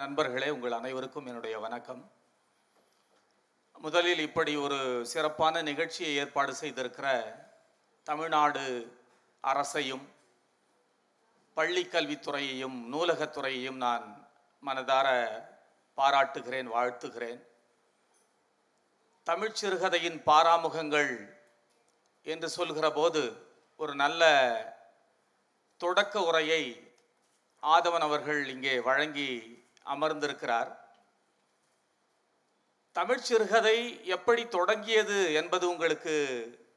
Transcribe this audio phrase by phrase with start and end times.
[0.00, 2.12] நண்பர்களே உங்கள் அனைவருக்கும் என்னுடைய வணக்கம்.
[3.80, 4.78] முதலில் இப்படி ஒரு
[5.10, 7.08] சிறப்பான நிகழ்ச்சியை ஏற்பாடு செய்திருக்கிற
[8.02, 8.62] தமிழ்நாடு
[9.40, 10.08] அரசையும்
[11.56, 14.06] பள்ளிக்கல்வித்துறையையும் நூலகத்துறையையும் நான்
[14.62, 15.06] மனதார
[15.94, 17.40] பாராட்டுகிறேன் வாழ்த்துகிறேன்.
[19.22, 21.14] தமிழ் சிறுகதையின் பாராமுகங்கள்
[22.22, 23.24] என்று சொல்கிற போது
[23.76, 24.32] ஒரு நல்ல
[25.76, 26.64] தொடக்க உரையை
[27.62, 29.58] ஆதவன் அவர்கள் இங்கே வழங்கி
[29.90, 30.70] அமர்ந்திருக்கிறார்.
[32.92, 36.14] தமிழ் சிறுகதை எப்படி தொடங்கியது என்பது உங்களுக்கு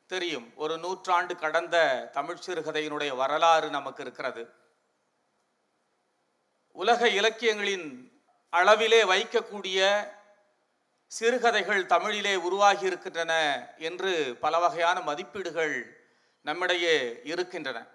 [0.07, 0.51] தெரியும்.
[0.55, 4.53] ஒரு நூற்றாண்டு கடந்த தமிழ் சிறுகதையினுடைய வரலாறு நமக்கு இருக்கிறது.
[6.71, 7.87] உலக இலக்கியங்களின்
[8.51, 9.79] அளவிலே வைக்கக்கூடிய
[11.07, 13.33] சிறுகதைகள் தமிழிலே உருவாகி இருக்கின்றன
[13.77, 15.75] என்று பல வகையான மதிப்பீடுகள்
[16.41, 17.92] நம்மிடையே இருக்கின்றன.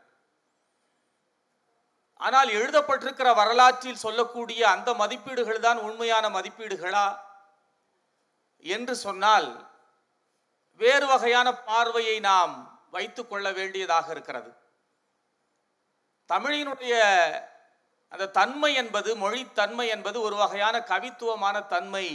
[2.20, 7.18] ஆனால் எழுதப்பட்டிருக்கிற வரலாற்றில் சொல்லக்கூடிய அந்த மதிப்பீடுகள் தான் உண்மையான மதிப்பீடுகளா?
[8.58, 9.48] என்று சொன்னால்
[10.80, 12.54] வேறு வகையான பார்வையை நாம்
[12.90, 14.50] வைத்து கொள்ள வேண்டியதாக இருக்கிறது.
[16.30, 16.94] தமிழினுடைய
[18.08, 22.06] அந்த தன்மை என்பது மொழி தன்மை என்பது ஒரு வகையான கவித்துவமான தன்மை.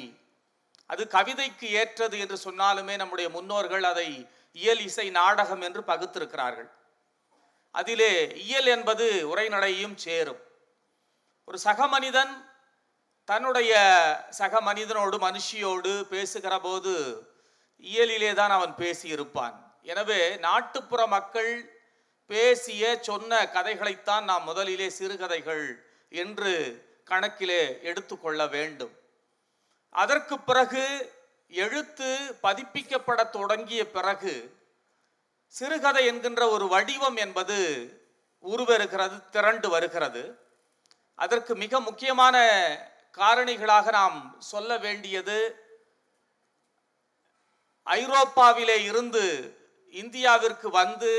[0.89, 4.07] அது கவிதைக்கு ஏற்றது என்று சொன்னாலுமே நம்முடைய முன்னோர்கள் அதை
[4.51, 6.69] இயல் இசை நாடகம் என்று பகுத்திருக்கிறார்கள்.
[7.79, 8.13] அதிலே
[8.45, 10.41] இயல் என்பது உரைநடையும் சேரும்.
[11.47, 12.33] ஒரு சக மனிதன்
[13.29, 13.73] தன்னுடைய
[14.29, 16.93] சக மனிதனோடு மனுஷியோடு பேசுகிற போது
[17.83, 19.55] இயலிலே தான் அவன் பேசியிருப்பான்.
[19.91, 21.51] எனவே நாட்டுப்புற மக்கள்
[22.29, 25.65] பேசிய சொன்ன கதைகளைத்தான் நாம் முதலிலே சிறுகதைகள்
[26.21, 26.53] என்று
[27.11, 28.93] கணக்கிலே எடுத்துக்கொள்ள வேண்டும்.
[29.89, 30.85] அதற்கு பிறகு
[31.63, 32.09] எழுத்து
[32.43, 34.33] பதிப்பிக்கப்பட தொடங்கிய பிறகு
[35.57, 37.57] சிறுகதை என்கின்ற ஒரு வடிவம் என்பது
[38.43, 40.23] உருவெறுகிறது திரண்டு வருகிறது.
[41.19, 42.35] அதற்கு மிக முக்கியமான
[43.17, 44.17] காரணிகளாக நாம்
[44.51, 45.37] சொல்ல வேண்டியது
[47.87, 49.23] ஐரோப்பாவிலே இருந்து
[49.93, 51.13] இந்தியாவிற்கு வந்து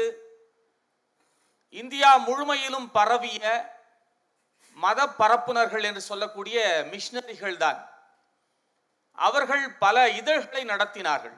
[1.82, 3.44] இந்தியா முழுமையிலும் பரவிய
[4.76, 6.58] மத பரப்புனர்கள் என்று சொல்லக்கூடிய
[6.92, 7.80] மிஷினரிகள் தான்
[9.18, 11.36] அவர்கள் பல இதழ்களை நடத்தினார்கள்.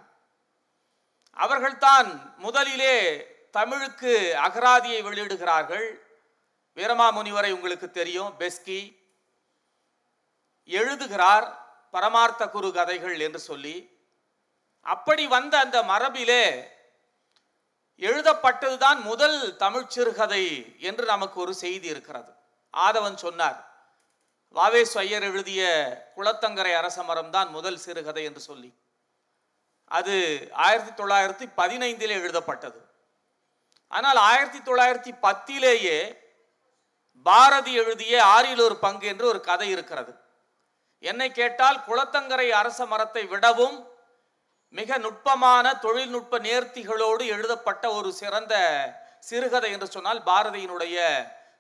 [1.37, 2.97] அவர்கள்தான் முதலிலே
[3.51, 4.13] தமிழுக்கு
[4.45, 5.87] அகராதியை வெளியிடுகிறார்கள்.
[6.77, 8.81] வீரமாமுனிவரை உங்களுக்கு தெரியும் பெஸ்கி.
[10.65, 11.47] எழுதுகிறார்
[11.91, 13.77] பரமார்த்த குரு கதைகள் என்று சொல்லி.
[14.87, 16.45] அப்படி வந்த அந்த மரபிலே
[17.99, 20.45] எழுதப்பட்டதுதான் முதல் தமிழ் சிறுகதை
[20.79, 22.33] என்று நமக்கு ஒரு செய்தி இருக்கிறது.
[22.75, 23.59] ஆதவன் சொன்னார்
[24.57, 25.63] வாவேசு ஐயர் எழுதிய
[26.17, 28.71] குளத்தங்கரை அரசமரம் தான் முதல் சிறுகதை என்று சொல்லி.
[29.91, 30.15] அது
[30.53, 32.79] ஆயிரத்தி தொள்ளாயிரத்தி பதினைந்திலே எழுதப்பட்டது.
[33.89, 35.99] ஆனால் ஆயிரத்தி தொள்ளாயிரத்தி பத்திலேயே
[37.27, 40.13] பாரதி எழுதிய ஆறில் ஒரு பங்கு என்று ஒரு கதை இருக்கிறது.
[41.01, 43.79] என்னை கேட்டால் குளத்தங்கரை அரச மரத்தை விடவும்
[44.69, 48.55] மிக நுட்பமான தொழில்நுட்ப நேர்த்திகளோடு எழுதப்பட்ட ஒரு சிறந்த
[49.29, 50.97] சிறுகதை என்று சொன்னால் பாரதியினுடைய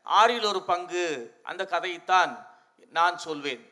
[0.02, 1.04] ஆறில் ஒரு பங்கு
[1.42, 2.32] அந்த கதையைத்தான்
[2.98, 3.64] நான் சொல்வேன்.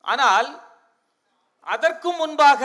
[0.00, 0.48] ஆனால்
[1.60, 2.62] அதற்கும் முன்பாக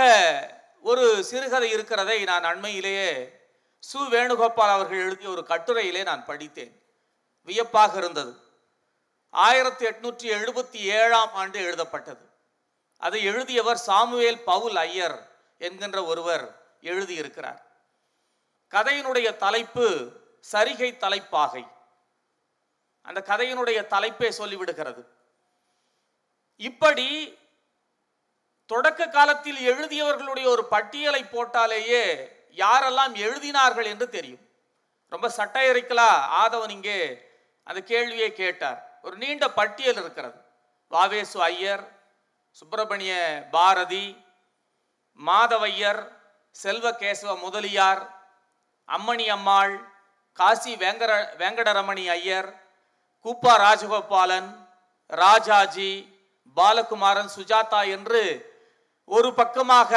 [0.82, 3.32] ஒரு சிறுகதை இருக்கிறதை நான் அண்மையிலேயே
[3.94, 3.98] சு.
[3.98, 6.84] வேணுகோபால் அவர்கள் எழுதிய ஒரு கட்டுரையிலே நான் படித்தேன்.
[7.44, 8.36] வியப்பாக இருந்தது.
[9.30, 12.30] ஆயிரத்தி எட்நூற்றி எழுபத்தி ஏழாம் ஆண்டு எழுதப்பட்டது.
[12.98, 17.62] அதை எழுதியவர் சாமுவேல் பவுல் ஐயர் என்கின்ற ஒருவர் எழுதியிருக்கிறார்.
[18.72, 20.12] கதையினுடைய தலைப்பு
[20.52, 21.68] சரிகை தலைப்பாகை.
[23.02, 25.06] அந்த கதையினுடைய தலைப்பே சொல்லிவிடுகிறது.
[26.56, 27.39] இப்படி
[28.70, 32.04] தொடக்க காலத்தில் எழுதியவர்களுடைய ஒரு பட்டியலை போட்டாலேயே
[32.58, 34.44] யாரெல்லாம் எழுதினார்கள் என்று தெரியும்.
[35.12, 36.10] ரொம்ப சட்டையறிக்கலா
[36.42, 37.00] ஆதவன் இங்கே
[37.68, 38.80] அந்த கேள்வியை கேட்டார்.
[39.06, 40.38] ஒரு நீண்ட பட்டியல் இருக்கிறது.
[40.92, 41.84] வாவேசு ஐயர்
[42.60, 43.14] சுப்பிரமணிய
[43.52, 44.06] பாரதி
[45.20, 46.02] மாதவையர்
[46.56, 48.02] செல்வகேசவ முதலியார்
[48.90, 49.76] அம்மணி அம்மாள்
[50.38, 52.50] காசி வேங்கர வேங்கடரமணி ஐயர்
[53.26, 54.50] கூப்பா ராஜகோபாலன்
[55.10, 55.92] ராஜாஜி
[56.58, 58.22] பாலகுமாரன் சுஜாதா என்று
[59.16, 59.92] ஒரு பக்கமாக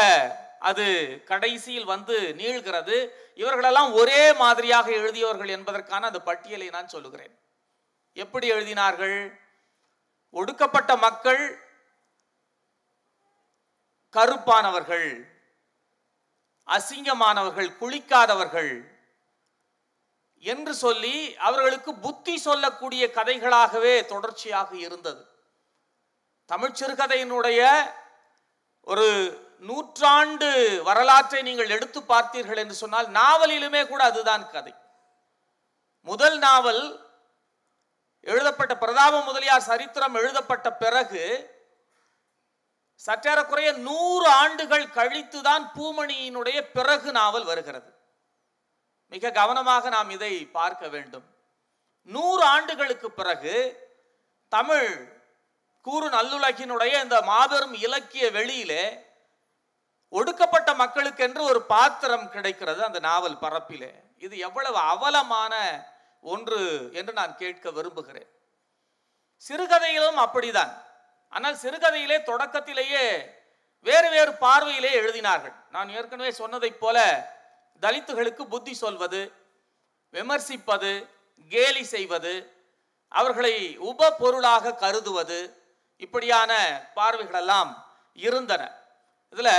[0.71, 0.87] அது
[1.31, 2.97] கடைசியில் வந்து நீள்கிறது.
[3.35, 7.35] இவர்களெல்லாம் ஒரே மாதிரியாக எழுதியவர்கள் என்பதற்கான அந்த பட்டியலை நான் சொல்லுகிறேன்.
[8.17, 9.19] எப்படி எழுதினார்கள்?
[10.35, 11.43] ஒடுக்கப்பட்ட மக்கள்
[14.17, 15.09] கருப்பானவர்கள்
[16.69, 18.73] அசிங்கமானவர்கள் குளிக்காதவர்கள்
[20.53, 21.17] என்று சொல்லி
[21.49, 25.23] அவர்களுக்கு புத்தி சொல்லக்கூடிய கதைகளாகவே தொடர்ச்சியாக இருந்தது.
[26.51, 27.61] தமிழ் சிறுகதையினுடைய
[28.91, 29.07] ஒரு
[29.69, 30.49] நூற்றாண்டு
[30.89, 34.75] வரலாற்றை நீங்கள் எடுத்து பார்த்தீர்கள் என்று சொன்னால் நாவலிலுமே கூட அதுதான் கதை.
[36.07, 36.83] முதல் நாவல்
[38.27, 41.23] எழுதப்பட்ட பிரதாப முதலியார் சரித்திரம் எழுதப்பட்ட பிறகு
[43.01, 47.91] சற்றேறக்குறைய நூறு ஆண்டுகள் கழித்து தான் பூமணியினுடைய பிறகு நாவல் வருகிறது.
[49.13, 51.27] மிக கவனமாக நாம் இதை பார்க்க வேண்டும்.
[52.09, 53.55] நூறு ஆண்டுகளுக்கு பிறகு
[54.53, 54.89] தமிழ்
[55.87, 59.07] கூறு நல்லுலகினுடைய இந்த மாபெரும் இலக்கிய வெளியிலே
[60.09, 63.91] ஒடுக்கப்பட்ட மக்களுக்கென்று ஒரு பாத்திரம் கிடைக்கிறது அந்த நாவல் பரப்பிலே.
[64.19, 65.55] இது எவ்வளவு அவலமான
[66.21, 68.29] ஒன்று என்று நான் கேட்க விரும்புகிறேன்.
[69.37, 70.73] சிறுகதையிலும் அப்படிதான்.
[71.29, 73.31] ஆனால் சிறுகதையிலே தொடக்கத்திலேயே
[73.81, 75.55] வேறு வேறு பார்வையிலே எழுதினார்கள்.
[75.71, 76.99] நான் ஏற்கனவே சொன்னதைப் போல
[77.81, 79.33] தலித்துகளுக்கு புத்தி சொல்வது
[80.13, 81.09] விமர்சிப்பது
[81.49, 82.35] கேலி செய்வது
[83.09, 85.62] அவர்களை உப பொருளாக கருதுவது
[85.97, 86.53] இப்படியான
[86.97, 87.71] பார்வைகளெல்லாம்
[88.15, 88.63] இருந்தன.
[89.33, 89.51] இதுல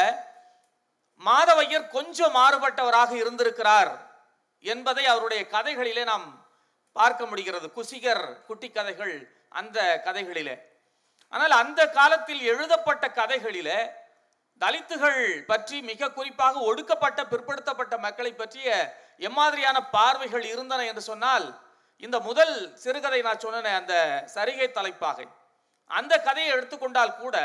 [1.22, 3.92] மாதவையர் கொஞ்சம் மாறுபட்டவராக இருந்திருக்கிறார்
[4.60, 6.46] என்பதை அவருடைய கதைகளிலே நாம்
[6.92, 7.68] பார்க்க முடிகிறது.
[7.76, 10.56] குசிகர் குட்டி கதைகள் அந்த கதைகளிலே.
[11.28, 13.92] ஆனால் அந்த காலத்தில் எழுதப்பட்ட கதைகளிலே
[14.62, 18.68] தலித்துகள் பற்றி மிக குறிப்பாக ஒடுக்கப்பட்ட பிற்படுத்தப்பட்ட மக்களை பற்றிய
[19.18, 21.62] எம்மாதிரியான பார்வைகள் இருந்தன என்று சொன்னால்
[21.98, 25.28] இந்த முதல் சிறுகதை நான் சொன்னேன் அந்த சரிகை தலைப்பாகை.
[25.90, 27.38] அந்த கதையை எடுத்துக்கொண்டால் கூட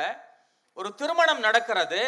[0.78, 2.00] ஒரு திருமணம் நடக்கிறது.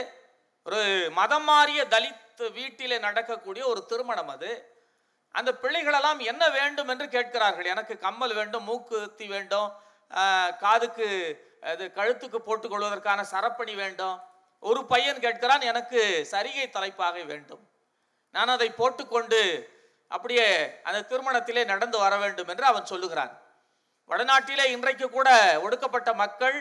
[0.67, 0.81] ஒரு
[1.19, 4.51] மதம் மாறிய தலித் வீட்டிலே நடக்கக்கூடிய ஒரு திருமணம் அது.
[5.35, 7.71] அந்த பிள்ளைகளெல்லாம் என்ன வேண்டும் என்று கேட்கிறார்கள்.
[7.75, 9.69] எனக்கு கம்மல் வேண்டும் மூக்குத்தி வேண்டும்
[10.63, 11.09] காதுக்கு
[11.73, 14.17] அது கழுத்துக்கு போட்டுக்கொள்வதற்கான சரப்பணி வேண்டும்.
[14.63, 16.01] ஒரு பையன் கேட்கிறான் எனக்கு
[16.31, 17.63] சரிகை தலைப்பாகை வேண்டும்.
[18.35, 19.41] நான் அதை போட்டுக்கொண்டு
[20.11, 20.49] அப்படியே
[20.89, 23.33] அந்த திருமணத்திலே நடந்து வர வேண்டும் என்று அவன் சொல்லுகிறான்.
[24.11, 26.57] வடநாட்டிலே இன்றைக்கு கூட ஒடுக்கப்பட்ட மக்கள்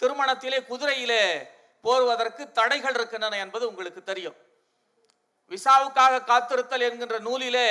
[0.00, 1.48] திருமணத்திலே குதிரையிலே
[1.82, 4.36] போருவதற்கு தடைகள் இருக்கின்றன என்பது உங்களுக்கு தெரியும்.
[5.50, 7.68] விசாவுக்காக காத்திருத்தல் என்கின்ற நூலிலே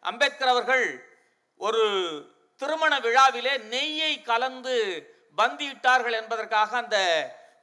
[0.00, 1.08] அம்பேத்கர் அவர்கள்
[1.56, 1.84] ஒரு
[2.56, 4.74] திருமண விழாவிலே நெய்யை கலந்து
[5.36, 6.98] பந்தியிட்டார்கள் என்பதற்காக அந்த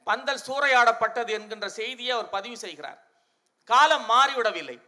[0.04, 3.00] பந்தல் சூறையாடப்பட்டது என்கின்ற செய்தியை அவர் பதிவு செய்கிறார்.
[3.64, 4.78] காலம் மாறிவிடவில்லை.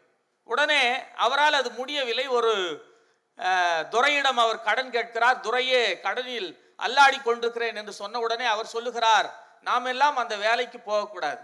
[0.45, 0.83] உடனே
[1.15, 2.27] அவரால் அது முடியவில்லை.
[2.27, 2.55] ஒரு
[3.91, 5.41] துரையிடம் அவர் கடன் கேட்கிறார்.
[5.41, 9.29] துரையே கடனில் அல்லாடி கொண்டிருக்கிறேன் என்று சொன்ன உடனே அவர் சொல்லுகிறார்
[9.61, 11.43] நாம் எல்லாம் அந்த வேலைக்கு போகக்கூடாது.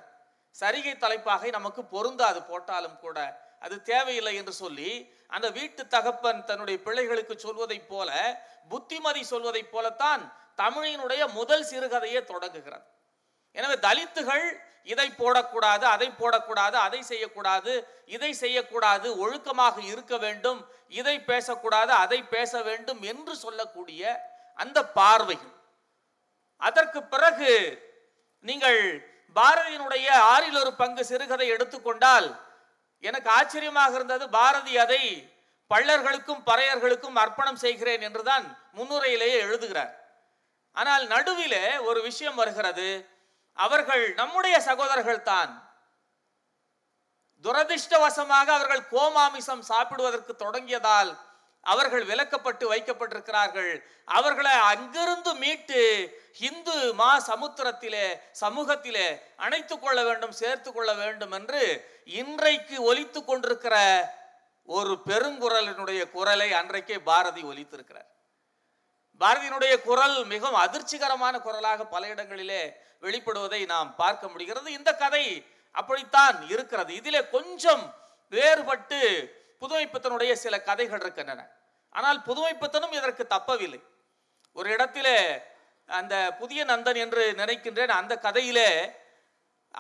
[0.61, 3.19] சரிகை தலைப்பாகை நமக்கு பொருந்தாது போட்டாலும் கூட.
[3.61, 8.11] அது தேவையில்லை என்று சொல்லி அந்த வீட்டு தகப்பன் தன்னுடைய பிள்ளைகளுக்கு சொல்வதைப் போல
[8.69, 12.85] புத்திமதி சொல்வதைப் போலத்தான் தமிழினுடைய முதல் சிறுகதையே தொடங்குகிறது.
[13.56, 14.44] எனவே தலித்துகள்
[14.93, 17.72] இதை போடக்கூடாது அதை போடக்கூடாது அதை செய்யக்கூடாது
[18.14, 20.60] இதை செய்யக்கூடாது ஒழுக்கமாக இருக்க வேண்டும்
[21.00, 24.02] இதை பேசக்கூடாது அதை பேச வேண்டும் என்று சொல்லக்கூடிய
[24.62, 25.54] அந்த பார்வைகள்.
[26.60, 27.52] அதற்கு பிறகு
[28.44, 28.81] நீங்கள்
[29.37, 32.28] பாரதியினுடைய ஆறில் ஒரு பங்கு சிறுகதை எடுத்துக்கொண்டால்
[33.04, 35.02] எனக்கு ஆச்சரியமாக இருந்தது பாரதி அதை
[35.70, 38.44] பள்ளர்களுக்கும் பறையர்களுக்கும் அர்ப்பணம் செய்கிறேன் என்றுதான்
[38.78, 39.93] முன்னுரையிலேயே எழுதுகிறார்.
[40.76, 42.90] ஆனால் நடுவிலே ஒரு விஷயம் வருகிறது.
[43.52, 45.52] அவர்கள் நம்முடைய சகோதரர்கள் தான்
[47.44, 51.12] துரதிர்ஷ்டவசமாக அவர்கள் கோமாமிசம் சாப்பிடுவதற்கு தொடங்கியதால்
[51.66, 53.72] அவர்கள் விலக்கப்பட்டு வைக்கப்பட்டிருக்கிறார்கள்.
[54.04, 55.81] அவர்களை அங்கிருந்து மீட்டு
[56.38, 58.06] இந்து மா சமுத்திரத்திலே
[58.40, 61.62] சமூகத்திலே அணைத்துக் கொள்ள வேண்டும் சேர்த்து கொள்ள வேண்டும் என்று
[62.04, 63.76] இன்றைக்கு ஒலித்து கொண்டிருக்கிற
[64.69, 68.10] ஒரு பெருங்குரலினுடைய குரலை அன்றைக்கே பாரதி ஒலித்திருக்கிறார்.
[69.20, 72.62] பாரதியினுடைய குரல் மிகவும் அதிர்ச்சிகரமான குரலாக பல இடங்களிலே
[73.02, 74.69] வெளிப்படுவதை நாம் பார்க்க முடிகிறது.
[74.73, 75.25] இந்த கதை
[75.71, 76.92] அப்படித்தான் இருக்கிறது.
[77.00, 77.85] இதிலே கொஞ்சம்
[78.33, 79.00] வேறுபட்டு
[79.61, 81.42] புதுமைப்பித்தனுடைய சில கதைகள் இருக்கின்றன.
[81.90, 83.81] ஆனால் புதுமைப்பித்தனும் இதற்கு தப்பவில்லை.
[84.52, 85.16] ஒரு இடத்திலே
[85.87, 87.92] அந்த புதிய நந்தன் என்று நினைக்கின்றேன்.
[88.00, 88.71] அந்த கதையிலே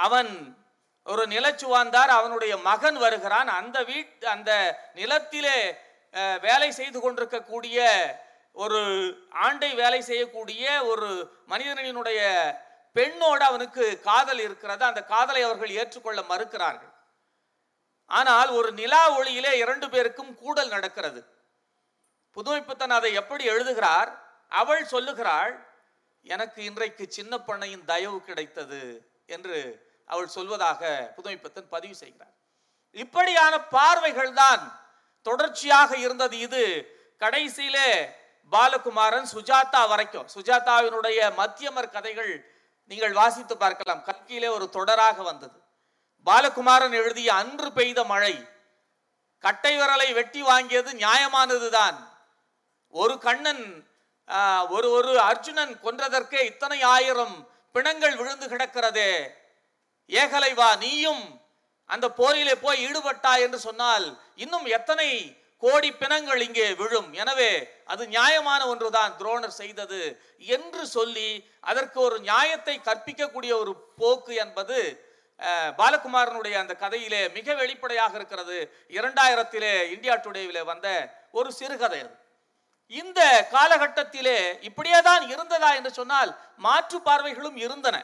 [0.06, 0.30] அவன்
[1.06, 3.48] ஒரு நிலச்சுவாந்தார் அவனுடைய மகன் வருகிறான்.
[3.60, 4.50] அந்த வீட் அந்த
[4.94, 5.56] நிலத்திலே
[6.46, 7.78] வேலை செய்து கொண்டிருக்கக்கூடிய
[8.54, 8.80] ஒரு
[9.30, 11.08] ஆண்டை வேலை செய்யக்கூடிய ஒரு
[11.48, 12.20] மனிதனினுடைய
[12.96, 16.92] பெண்ணோடு அவனுக்கு காதல் இருக்கிறது அந்த காதலை அவர்கள் ஏற்றுக்கொள்ள மறுக்கிறார்கள்.
[18.10, 21.20] ஆனால் ஒரு நிலா ஒளியிலே இரண்டு பேருக்கும் கூடல் நடக்கிறது.
[22.36, 24.10] புதுமைப்புத்தன் அதை எப்படி எழுதுகிறார்?
[24.48, 25.54] அவள் சொல்லுகிறாள்
[26.26, 28.82] எனக்கு இன்றைக்கு சின்ன பண்ணையின் தயவு கிடைத்தது
[29.26, 29.58] என்று
[30.06, 30.82] அவள் சொல்வதாக
[31.16, 32.34] புதுமைப்பத்தன் பதிவு செய்கிறார்.
[32.90, 34.62] இப்படியான பார்வைகள் தான்
[35.22, 36.64] தொடர்ச்சியாக இருந்தது இது.
[37.20, 37.88] கடைசியிலே
[38.52, 40.28] பாலகுமாரன் சுஜாதா வரைக்கும்.
[40.34, 42.32] சுஜாதாவினுடைய மத்தியமர் கதைகள்
[42.90, 44.02] நீங்கள் வாசித்து பார்க்கலாம்.
[44.06, 45.58] கல்கியிலே ஒரு தொடராக வந்தது.
[46.26, 48.34] பாலகுமாரன் எழுதிய அன்று பெய்த மழை
[49.44, 51.96] கட்டை விரலை வெட்டி வாங்கியது நியாயமானதுதான்.
[52.94, 53.64] ஒரு கண்ணன்
[54.28, 57.34] ஆஹ், ஒரு ஒரு அர்ஜுனன் கொன்றதற்கே இத்தனை ஆயிரம்
[57.74, 59.10] பிணங்கள் விழுந்து கிடக்கிறதே.
[60.10, 61.24] ஏகலைவா நீயும்
[61.90, 64.06] அந்த போரிலே போய் ஈடுபட்டாய் என்று சொன்னால்
[64.36, 65.08] இன்னும் எத்தனை
[65.62, 67.08] கோடி பிணங்கள் இங்கே விழும்.
[67.22, 67.52] எனவே
[67.92, 69.12] அது நியாயமான ஒன்றுதான்.
[69.20, 70.00] துரோணர் செய்தது
[70.56, 71.28] என்று சொல்லி
[71.70, 74.78] அதற்கு ஒரு நியாயத்தை கற்பிக்கக்கூடிய ஒரு போக்கு என்பது
[75.78, 78.58] பாலகுமாரனுடைய அந்த கதையிலே மிக வெளிப்படையாக இருக்கிறது.
[78.98, 80.88] இரண்டாயிரத்திலே இந்தியா டுடேவிலே வந்த
[81.38, 82.14] ஒரு சிறுகதை அது.
[83.00, 83.20] இந்த
[83.54, 84.38] காலகட்டத்திலே
[84.68, 86.30] இப்படியே தான் இருந்ததா என்று சொன்னால்
[86.66, 87.96] மாற்று பார்வைகளும் இருந்தன.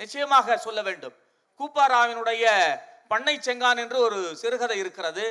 [0.00, 1.14] நிச்சயமாக சொல்ல வேண்டும்.
[1.60, 2.44] கூப்பாராவினுடைய
[3.12, 5.26] பண்ணை செங்கான் என்று ஒரு சிறுகதை இருக்கிறது.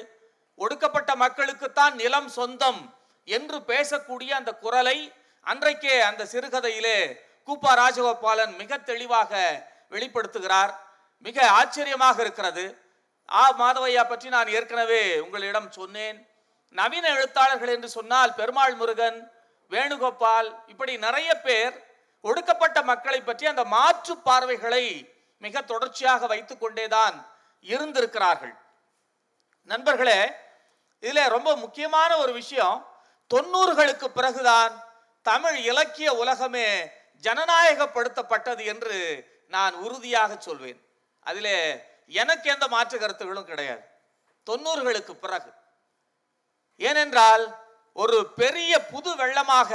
[0.60, 2.82] ஒடுக்கப்பட்ட மக்களுக்குத்தான் நிலம் சொந்தம்
[3.28, 4.98] என்று பேசக்கூடிய அந்த குரலை
[5.46, 7.00] அன்றைக்கே அந்த சிறுகதையிலே
[7.48, 9.32] கூப்பா ராஜகோபாலன் மிக தெளிவாக
[9.94, 10.72] வெளிப்படுத்துகிறார்.
[11.26, 12.66] மிக ஆச்சரியமாக இருக்கிறது.
[13.30, 16.18] ஆ மாதவையா பற்றி நான் ஏற்கனவே உங்களிடம் சொன்னேன்.
[16.76, 19.20] நவீன எழுத்தாளர்கள் என்று சொன்னால் பெருமாள் முருகன்
[19.72, 21.76] வேணுகோபால் இப்படி நிறைய பேர்
[22.24, 24.86] ஒடுக்கப்பட்ட மக்களை பற்றி அந்த மாற்று பார்வைகளை
[25.44, 27.16] மிக தொடர்ச்சியாக வைத்துக்கொண்டேதான்
[27.66, 28.56] இருந்திருக்கிறார்கள்.
[29.70, 30.20] நண்பர்களே
[31.00, 32.78] இதில் ரொம்ப முக்கியமான ஒரு விஷயம்
[33.34, 34.74] தொண்ணூறுகளுக்கு பிறகுதான்
[35.22, 36.68] தமிழ் இலக்கிய உலகமே
[37.24, 38.98] ஜனநாயகப்படுத்தப்பட்டது என்று
[39.48, 40.80] நான் உறுதியாக சொல்வேன்.
[41.20, 41.58] அதிலே
[42.08, 43.84] எனக்கு எந்த மாற்று கருத்துகளும் கிடையாது.
[44.48, 45.50] தொண்ணூறுகளுக்கு பிறகு.
[46.76, 47.44] ஏனென்றால்
[47.94, 49.72] ஒரு பெரிய புது வெள்ளமாக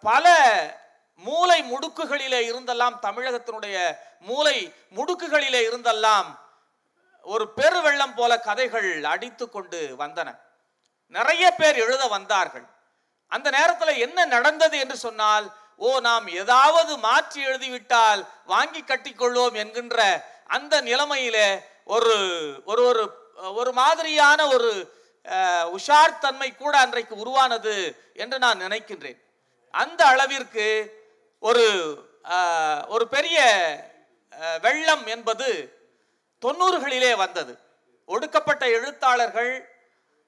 [0.00, 0.26] பல
[1.26, 3.76] மூலை முடுக்குகளிலே இருந்தெல்லாம் தமிழகத்தினுடைய
[4.20, 4.56] மூளை
[4.96, 6.28] முடுக்குகளிலே இருந்தெல்லாம்
[7.32, 10.28] ஒரு பெரு வெள்ளம் போல கதைகள் அடித்து கொண்டு வந்தன.
[11.14, 12.66] நிறைய பேர் எழுத வந்தார்கள்.
[13.32, 15.46] அந்த நேரத்தில் என்ன நடந்தது என்று சொன்னால்
[15.86, 18.20] ஓ நாம் ஏதாவது மாற்றி எழுதிவிட்டால்
[18.52, 19.98] வாங்கி கட்டிக்கொள்வோம் என்கின்ற
[20.56, 21.38] அந்த நிலைமையில
[21.94, 22.14] ஒரு
[22.70, 23.02] ஒரு ஒரு
[23.60, 24.70] ஒரு மாதிரியான ஒரு
[25.76, 27.74] உஷார் தன்மை கூட அன்றைக்கு உருவானது
[28.22, 29.18] என்று நான் நினைக்கின்றேன்.
[29.74, 30.66] அந்த அளவிற்கு
[31.42, 31.66] ஒரு
[32.94, 33.38] ஒரு பெரிய
[34.64, 35.48] வெள்ளம் என்பது
[36.42, 37.58] தொண்ணூறுகளிலே வந்தது.
[38.08, 39.52] ஒடுக்கப்பட்ட எழுத்தாளர்கள்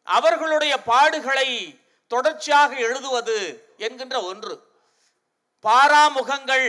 [0.02, 1.49] அவர்களுடைய பாடுகளை
[2.07, 3.38] தொடர்ச்சியாக எழுதுவது
[3.76, 4.55] என்கின்ற ஒன்று.
[5.64, 6.69] பாராமுகங்கள்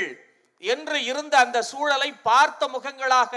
[0.57, 3.33] என்று இருந்த அந்த சூழலை பார்த்த முகங்களாக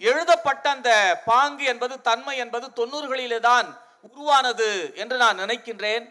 [0.00, 0.90] எழுதப்பட்ட அந்த
[1.24, 3.68] பாங்கு என்பது தன்மை என்பது தொண்ணூறுகளிலே தான்
[4.00, 6.04] உருவானது என்று நான் நினைக்கின்றேன்.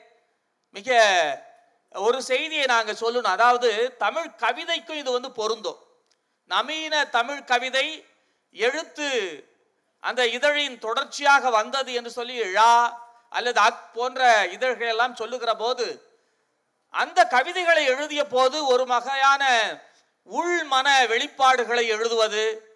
[0.76, 0.90] மிக
[1.92, 3.34] ஒரு செய்தியை நாங்கள் சொல்லணும்.
[3.36, 5.80] அதாவது தமிழ் கவிதைக்கும் இது வந்து பொருந்தும்.
[6.46, 8.06] நவீன தமிழ் கவிதை
[8.52, 9.10] எழுத்து
[10.00, 12.94] அந்த இதழின் தொடர்ச்சியாக வந்தது என்று சொல்லி ழா
[13.30, 16.08] அல்லது அக் போன்ற இதழ்கள் எல்லாம் சொல்லுகிற போது
[16.94, 19.44] அந்த கவிதைகளை எழுதிய போது ஒரு வகையான
[20.28, 22.68] உள்மன வெளிப்பாடுகளை எழுதுவது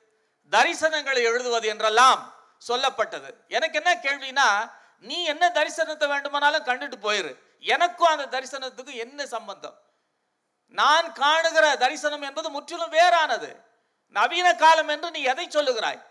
[0.52, 2.36] தரிசனங்களை எழுதுவது என்றெல்லாம்
[2.68, 3.30] சொல்லப்பட்டது.
[3.48, 7.36] எனக்கு என்ன கேள்வினா நீ என்ன தரிசனத்தை வேண்டுமானாலும் கண்டுட்டு போயிரு.
[7.60, 9.80] எனக்கும் அந்த தரிசனத்துக்கு என்ன சம்பந்தம்?
[10.68, 13.56] நான் காணுகிற தரிசனம் என்பது முற்றிலும் வேறானது.
[14.18, 16.02] நவீன காலம் என்று நீ எதை சொல்லுகிறாய்?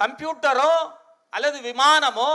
[0.00, 0.72] கம்ப்யூட்டரோ
[1.32, 2.30] அல்லது விமானமோ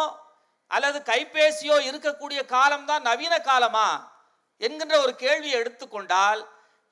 [0.72, 3.88] அல்லது கைபேசியோ இருக்கக்கூடிய காலம்தான் நவீன காலமா?
[4.62, 6.42] என்கின்ற ஒரு கேள்வியை எடுத்துக்கொண்டால்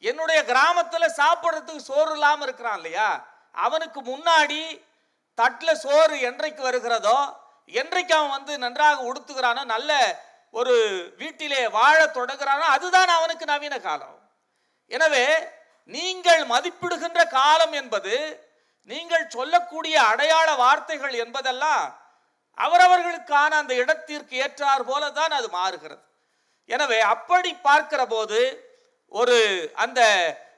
[0.04, 3.10] என்னுடைய கிராமத்தில் சாப்பிட்றதுக்கு சோறு இல்லாமல் இருக்கிறான் இல்லையா?
[3.66, 4.62] அவனுக்கு முன்னாடி
[5.38, 7.20] தட்டில் சோறு என்றைக்கு வருகிறதோ
[7.80, 9.92] என்றைக்கு அவன் வந்து நன்றாக உடுத்துகிறானோ நல்ல
[10.60, 10.76] ஒரு
[11.22, 14.18] வீட்டிலே வாழ தொடங்குறானோ அதுதான் அவனுக்கு நவீன காலம்.
[14.92, 15.26] எனவே
[15.90, 18.16] நீங்கள் மதிப்பிடுகின்ற காலம் என்பது
[18.90, 21.86] நீங்கள் சொல்லக்கூடிய அடையாள வார்த்தைகள் என்பதெல்லாம்
[22.58, 26.04] அவரவர்களுக்கான அந்த இடத்திற்கு ஏற்றார் போல தான் அது மாறுகிறது.
[26.70, 28.40] எனவே அப்படி பார்க்கிற போது
[29.12, 29.38] ஒரு
[29.76, 30.02] அந்த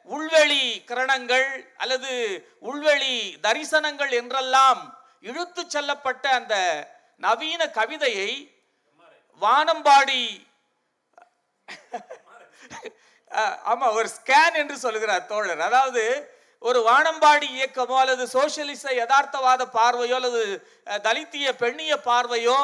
[0.10, 2.12] உள்வெளி கிரணங்கள் அல்லது
[2.62, 4.82] உள்வெளி தரிசனங்கள் என்றெல்லாம்
[5.22, 6.56] இழுத்து செல்லப்பட்ட அந்த
[7.22, 8.30] நவீன கவிதையை
[9.42, 10.24] வானம்பாடி
[13.72, 15.62] ஆமாம் ஒரு ஸ்கேன் என்று சொல்கிறார் தோழர்.
[15.70, 16.04] அதாவது
[16.62, 20.42] ஒரு வானம்பாடி இயக்கமோ அல்லது சோசியலிச யதார்த்தவாத பார்வையோ அல்லது
[21.08, 22.60] தலித்திய பெண்ணிய பார்வையோ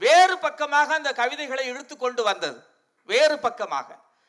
[0.00, 2.58] வேறு பக்கமாக அந்த கவிதைகளை இழுத்து கொண்டு வந்தது.
[3.08, 3.88] வேறு பக்கமாக.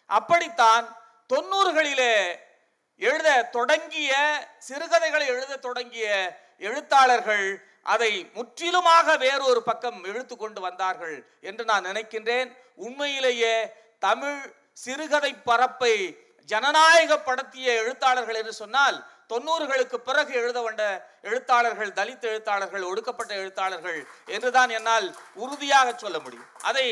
[0.10, 0.86] அப்படித்தான்
[1.30, 2.16] தொண்ணூறுகளிலே
[3.02, 4.12] எழுத தொடங்கிய
[4.68, 6.08] சிறுகதைகளை எழுத தொடங்கிய
[6.68, 7.48] எழுத்தாளர்கள்
[7.94, 11.16] அதை முற்றிலுமாக வேறொரு பக்கம் இழுத்து கொண்டு வந்தார்கள்
[11.50, 12.50] என்று நான் நினைக்கின்றேன்.
[12.86, 13.56] உண்மையிலேயே
[14.02, 14.40] தமிழ்
[14.78, 15.96] சிறுகதை பரப்பை
[16.50, 18.98] ஜனநாயகப்படுத்திய எழுத்தாளர்கள் என்று சொன்னால்
[19.32, 20.84] தொண்ணூறுகளுக்கு பிறகு எழுத வந்த
[21.30, 24.00] எழுத்தாளர்கள் தலித் எழுத்தாளர்கள் ஒடுக்கப்பட்ட எழுத்தாளர்கள்
[24.36, 25.08] என்றுதான் என்னால்
[25.44, 26.50] உறுதியாக சொல்ல முடியும்.
[26.70, 26.86] அதை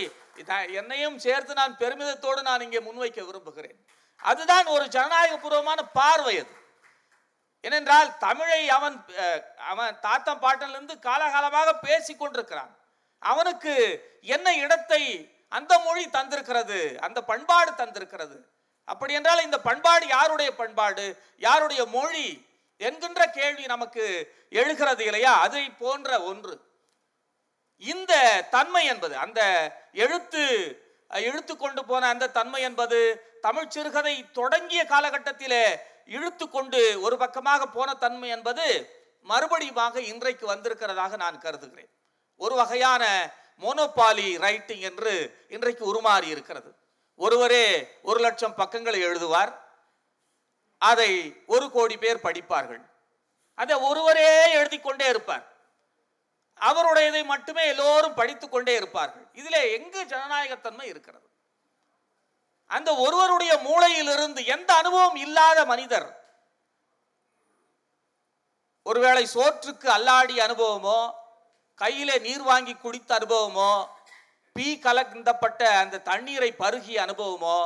[0.80, 3.78] என்னையும் சேர்த்து நான் பெருமிதத்தோடு நான் இங்கே முன்வைக்க விரும்புகிறேன்.
[4.22, 6.54] அதுதான் ஒரு ஜனநாயகபூர்வமான பார்வை அது.
[7.64, 8.96] ஏனென்றால் தமிழை அவன்
[9.72, 12.72] அவன் தாத்தன் பாட்டிலிருந்து காலகாலமாக பேசி கொண்டிருக்கிறான்
[13.22, 13.74] அவனுக்கு
[14.36, 15.02] என்ன இடத்தை
[15.58, 18.38] அந்த மொழி தந்திருக்கிறது அந்த பண்பாடு தந்திருக்கிறது.
[18.88, 21.06] அப்படி என்றால் இந்த பண்பாடு யாருடைய பண்பாடு?
[21.38, 22.28] யாருடைய மொழி?
[22.78, 24.06] என்கின்ற கேள்வி நமக்கு
[24.50, 25.34] எழுகிறது இல்லையா?
[25.40, 26.56] அதை போன்ற ஒன்று.
[27.82, 28.14] இந்த
[28.52, 29.42] தன்மை என்பது அந்த
[30.06, 30.44] எழுத்து
[31.28, 33.00] இழுத்து கொண்டு போன அந்த தன்மை என்பது
[33.42, 35.64] தமிழ் சிறுகதை தொடங்கிய காலகட்டத்திலே
[36.06, 38.68] இழுத்து கொண்டு ஒரு பக்கமாக போன தன்மை என்பது
[39.30, 41.92] மறுபடியுமாக இன்றைக்கு வந்திருக்கிறதாக நான் கருதுகிறேன்.
[42.38, 43.04] ஒரு வகையான
[43.62, 46.76] மோனோபாலி ரைட்டிங் என்று இன்றைக்கு உருமாறி இருக்கிறது.
[47.16, 49.56] ஒருவரே ஒரு லட்சம் பக்கங்களை எழுதுவார்.
[50.78, 52.90] அதை ஒரு கோடி பேர் படிப்பார்கள்.
[53.56, 55.50] அதை ஒருவரே எழுதி கொண்டே இருப்பார்.
[56.60, 59.28] அவருடையதை மட்டுமே எல்லோரும் படித்துக் கொண்டே இருப்பார்கள்.
[59.34, 61.30] இதிலே எங்கு ஜனநாயகத்தன்மை இருக்கிறது?
[62.68, 66.20] அந்த ஒருவருடைய மூளையிலிருந்து எந்த அனுபவம் இல்லாத மனிதர்
[68.84, 71.12] ஒருவேளை சோற்றுக்கு அல்லாடி அனுபவமோ
[71.80, 73.72] கையிலே நீர் வாங்கி குடித்த அனுபவமோ
[74.56, 77.60] பீ கலந்தப்பட்ட அந்த தண்ணீரை பருகிய அனுபவமோ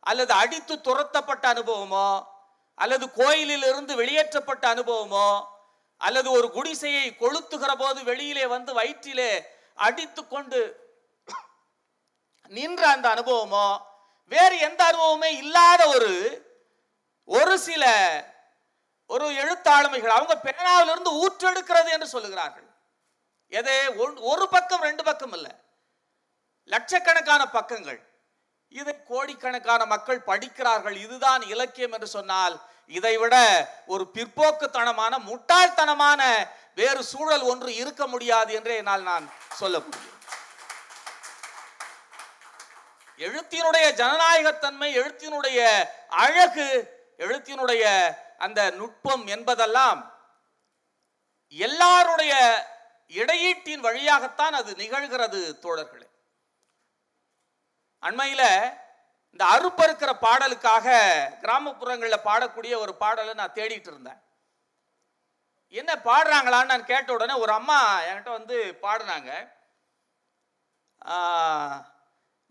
[0.00, 2.08] அல்லது அடித்து துரத்தப்பட்ட அனுபவமோ
[2.78, 5.28] அல்லது கோயிலில் இருந்து வெளியேற்றப்பட்ட அனுபவமோ
[6.00, 9.30] அல்லது ஒரு குடிசையை கொளுத்துகிற போது வெளியிலே வந்து வயிற்றிலே
[9.86, 10.60] அடித்து கொண்டு
[12.52, 13.68] நின்ற அந்த அனுபவமோ
[14.32, 16.12] வேறு எந்த அனுபவமே இல்லாத ஒரு
[17.28, 17.84] ஒரு சில
[19.10, 22.65] ஒரு எழுத்தாளுமைகள் அவங்க பேனாவிலிருந்து ஊற்றெடுக்கிறது என்று சொல்லுகிறார்கள்.
[23.50, 23.86] எதே?
[23.86, 25.50] ஒன்- ஒரு பக்கம் ரெண்டு பக்கம் இல்லை
[26.64, 28.00] லட்சக்கணக்கான பக்கங்கள்.
[28.68, 30.96] இதை கோடிக்கணக்கான மக்கள் படிக்கிறார்கள்.
[30.96, 33.36] இதுதான் இலக்கியம் என்று சொன்னால் இதைவிட
[33.86, 40.14] ஒரு பிற்போக்குத்தனமான முட்டாள்தனமான வேறு சூழல் ஒன்று இருக்க முடியாது என்றே என்னால் நான் சொல்ல முடியும்.
[43.18, 50.14] எழுத்தினுடைய ஜனநாயகத்தன்மை எழுத்தினுடைய அழகு எழுத்தினுடைய அந்த நுட்பம் என்பதெல்லாம்
[51.48, 52.34] எல்லாருடைய
[53.10, 56.06] இடையீட்டின் வழியாகத்தான் அது நிகழ்கிறது தோழர்களே.
[58.02, 58.48] அண்மையில்
[59.32, 60.86] இந்த அறுப்பறுக்கிற பாடலுக்காக
[61.42, 64.20] கிராமப்புறங்களில் பாடக்கூடிய ஒரு பாடலை நான் தேடிட்டு இருந்தேன்.
[65.80, 69.30] என்ன பாடுறாங்களான்னு நான் கேட்ட உடனே ஒரு அம்மா என்கிட்ட வந்து பாடினாங்க.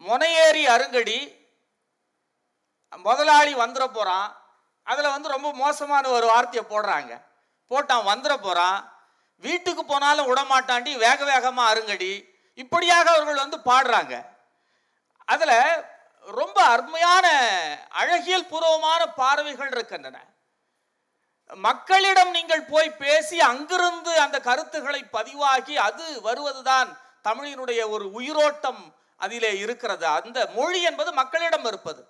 [0.08, 1.20] முனையேறி அருங்கடி
[3.06, 4.28] முதலாளி வந்துட போகிறான்
[4.84, 7.14] அதில் வந்து ரொம்ப மோசமான ஒரு வார்த்தையை போடுறாங்க.
[7.72, 8.78] போட்டான் வந்துட போகிறான்
[9.38, 12.24] வீட்டுக்கு போனாலும் விடமாட்டாண்டி வேக வேகமாக அருங்கடி.
[12.54, 14.26] இப்படியாக அவர்கள் வந்து பாடுறாங்க.
[15.26, 15.84] அதில்
[16.22, 17.26] ரொம்ப அருமையான
[17.90, 20.20] அழகியல் பூர்வமான பார்வைகள் இருக்கின்றன.
[21.54, 30.06] மக்களிடம் நீங்கள் போய் பேசி அங்கிருந்து அந்த கருத்துக்களை பதிவாகி அது வருவதுதான் தமிழினுடைய ஒரு உயிரோட்டம் அதிலே இருக்கிறது.
[30.08, 32.08] அந்த மொழி என்பது மக்களிடம் இருப்பது.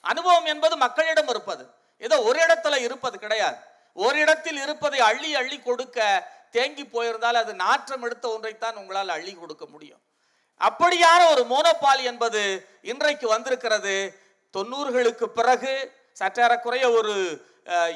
[0.00, 1.70] அனுபவம் என்பது மக்களிடம் இருப்பது.
[1.98, 3.56] ஏதோ ஒரு இடத்துல இருப்பது கிடையாது.
[3.94, 9.64] ஒரு இடத்தில் இருப்பதை அள்ளி அள்ளி கொடுக்க தேங்கி போயிருந்தால் அது நாற்றம் எடுத்த ஒன்றைத்தான் உங்களால் அள்ளி கொடுக்க
[9.74, 10.02] முடியும்.
[10.68, 12.42] அப்படியான ஒரு மோனோபாலி என்பது
[12.92, 13.96] இன்றைக்கு வந்திருக்கிறது.
[14.54, 15.72] தொண்ணூறுகளுக்கு பிறகு
[16.20, 17.14] சற்றேறக்குறைய ஒரு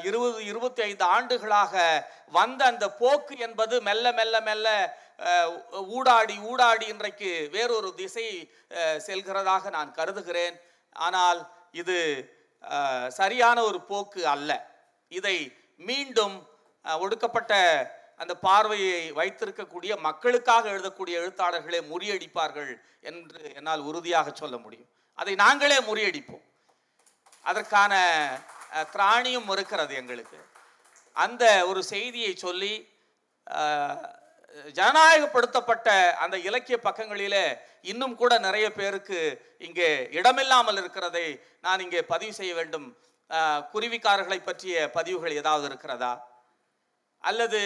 [0.07, 1.73] இருபது இருபத்தி ஐந்து ஆண்டுகளாக
[2.37, 4.67] வந்த அந்த போக்கு என்பது மெல்ல மெல்ல மெல்ல
[5.95, 8.27] ஊடாடி ஊடாடி இன்றைக்கு வேறொரு திசை
[9.07, 10.55] செல்கிறதாக நான் கருதுகிறேன்.
[11.05, 11.41] ஆனால்
[11.81, 11.97] இது
[13.19, 14.51] சரியான ஒரு போக்கு அல்ல.
[15.11, 15.37] இதை
[15.89, 16.35] மீண்டும்
[17.03, 17.53] ஒடுக்கப்பட்ட
[18.23, 22.71] அந்த பார்வையை வைத்திருக்கக்கூடிய மக்களுக்காக எழுதக்கூடிய எழுத்தாளர்களே முறியடிப்பார்கள்
[23.09, 24.89] என்று என்னால் உறுதியாக சொல்ல முடியும்.
[25.19, 26.43] அதை நாங்களே முறியடிப்போம்.
[27.49, 27.93] அதற்கான
[28.93, 30.39] திராணியும் இருக்கிறது எங்களுக்கு.
[31.15, 32.73] அந்த ஒரு செய்தியை சொல்லி
[34.77, 35.87] ஜனநாயகப்படுத்தப்பட்ட
[36.23, 37.45] அந்த இலக்கிய பக்கங்களிலே
[37.91, 39.19] இன்னும் கூட நிறைய பேருக்கு
[39.67, 41.25] இங்கே இடமில்லாமல் இருக்கிறதை
[41.65, 42.87] நான் இங்கே பதிவு செய்ய வேண்டும்.
[43.73, 46.13] குருவிக்காரர்களை பற்றிய பதிவுகள் ஏதாவது இருக்கிறதா?
[47.29, 47.61] அல்லது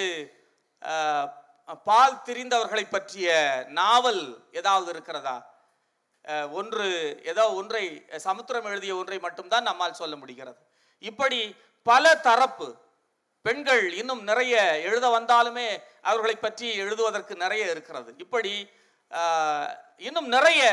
[1.90, 3.30] பால் திரிந்தவர்களை பற்றிய
[3.80, 4.24] நாவல்
[4.60, 5.38] ஏதாவது இருக்கிறதா?
[6.60, 6.88] ஒன்று
[7.32, 7.84] ஏதோ ஒன்றை
[8.28, 10.62] சமுத்திரம் எழுதிய ஒன்றை மட்டும்தான் நம்மால் சொல்ல முடிகிறது.
[11.04, 11.40] இப்படி
[11.90, 12.68] பல தரப்பு
[13.46, 14.56] பெண்கள் இன்னும் நிறைய
[14.88, 15.68] எழுத வந்தாலுமே
[16.10, 18.12] அவர்களை பற்றி எழுதுவதற்கு நிறைய இருக்கிறது.
[18.24, 18.54] இப்படி
[20.08, 20.64] இன்னும் நிறைய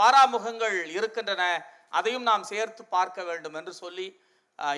[0.00, 1.44] பாராமுகங்கள் இருக்கின்றன.
[1.98, 4.06] அதையும் நாம் சேர்த்து பார்க்க வேண்டும் என்று சொல்லி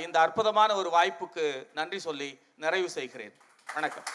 [0.05, 1.47] இந்த அற்புதமான ஒரு வாய்ப்புக்கு
[1.79, 2.31] நன்றி சொல்லி
[2.65, 3.35] நிறைவு செய்கிறேன்.
[3.75, 4.09] வணக்கம்.